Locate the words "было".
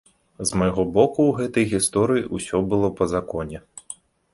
2.75-2.95